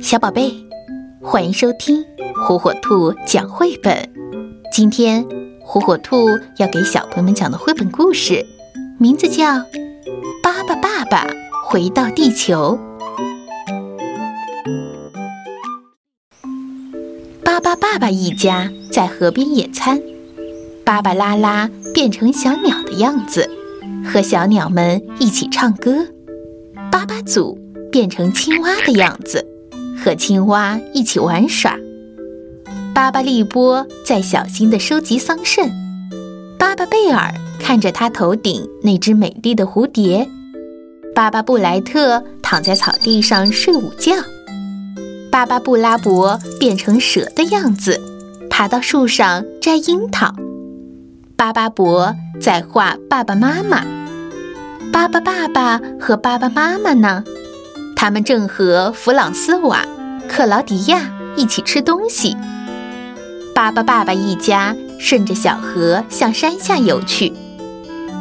[0.00, 0.52] 小宝贝，
[1.22, 2.04] 欢迎收听
[2.34, 4.08] 火火兔讲绘本。
[4.72, 5.24] 今天
[5.60, 8.44] 火火兔要给小朋友们讲的绘本故事，
[8.98, 9.44] 名字叫
[10.42, 11.26] 《巴巴爸爸
[11.66, 12.78] 回到地球》。
[17.42, 20.00] 巴巴爸爸一家在河边野餐，
[20.84, 23.48] 巴巴拉拉变成小鸟的样子，
[24.04, 26.06] 和小鸟们一起唱歌。
[26.90, 27.58] 巴巴祖
[27.90, 29.45] 变成青蛙的样子。
[30.06, 31.76] 和青蛙一起玩耍，
[32.94, 35.68] 巴巴利波在小心地收集桑葚，
[36.56, 40.24] 巴巴贝尔看着他头顶那只美丽的蝴蝶，
[41.12, 44.12] 巴巴布莱特躺在草地上睡午觉，
[45.28, 48.00] 巴巴布拉伯变成蛇的样子，
[48.48, 50.32] 爬到树上摘樱桃，
[51.34, 53.84] 巴巴伯在画爸爸妈妈，
[54.92, 57.24] 巴巴爸爸和巴巴妈妈呢？
[57.96, 59.84] 他们正和弗朗斯瓦。
[60.28, 62.36] 克劳迪亚一起吃东西。
[63.54, 67.32] 巴巴爸爸一家顺着小河向山下游去，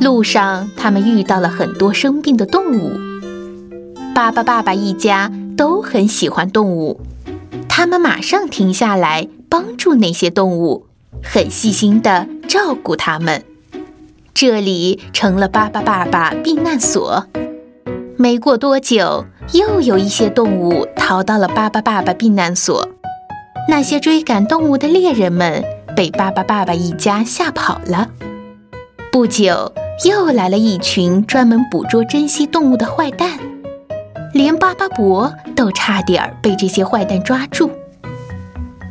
[0.00, 2.92] 路上他们遇到了很多生病的动物。
[4.14, 7.00] 巴巴爸爸一家都很喜欢动物，
[7.68, 10.86] 他们马上停下来帮助那些动物，
[11.22, 13.44] 很细心地照顾它们。
[14.32, 17.26] 这里成了巴巴爸爸避难所。
[18.16, 22.88] 没过多久，又有一些动物逃到了巴巴爸爸避难所。
[23.68, 25.64] 那些追赶动物的猎人们
[25.96, 28.08] 被巴巴爸爸一家吓跑了。
[29.10, 29.72] 不久，
[30.04, 33.38] 又来了一群专门捕捉珍稀动物的坏蛋，
[34.32, 37.70] 连巴巴伯都差点被这些坏蛋抓住。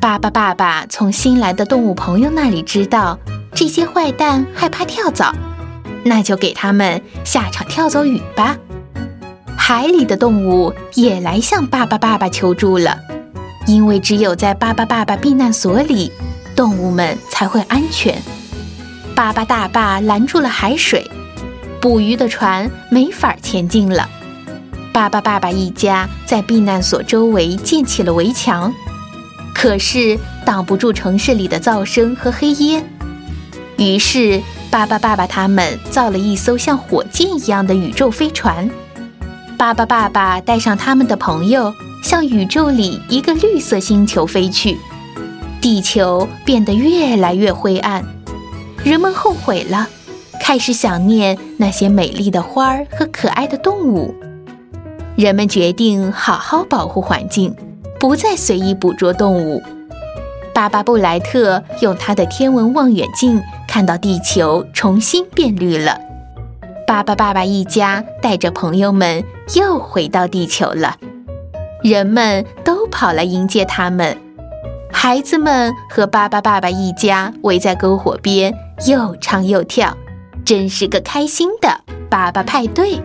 [0.02, 3.18] 巴巴爸爸从新来的动物朋友那里知道，
[3.54, 5.34] 这些坏蛋害怕跳蚤，
[6.04, 8.58] 那就给他们下场跳蚤雨吧。
[9.68, 13.00] 海里的动物也来向巴巴爸爸求助了，
[13.66, 16.12] 因为只有在巴巴爸爸避难所里，
[16.56, 18.22] 动物们才会安全。
[19.16, 21.10] 巴巴大坝拦住了海水，
[21.82, 24.08] 捕鱼的船没法前进了。
[24.94, 28.72] 巴巴爸爸一家在避难所周围建起了围墙，
[29.52, 32.88] 可是挡不住城市里的噪声和黑烟。
[33.78, 34.40] 于是
[34.70, 38.70] 巴巴爸爸他们造了一艘像火箭一样的宇宙飞船。
[39.58, 41.74] 巴巴爸爸带上他们的朋友，
[42.04, 44.78] 向宇宙里一个绿色星球飞去。
[45.62, 48.04] 地球变得越来越灰暗，
[48.84, 49.88] 人们后悔了，
[50.42, 54.14] 开始想念那些美丽的花儿和可爱的动物。
[55.16, 57.56] 人们决定好好保护环境，
[58.00, 59.64] 不再随意捕捉动物。
[60.54, 65.98] 巴巴布莱特用他的天文望远镜看到地球重新变绿了。
[66.88, 69.24] 巴巴爸爸一家带着朋友们
[69.56, 70.98] 又回到地球了，
[71.82, 74.16] 人们都跑来迎接他们，
[74.92, 78.54] 孩子们和巴巴爸爸一家围在篝火边
[78.86, 79.98] 又唱又跳，
[80.46, 83.02] 真是个开心的爸爸派对。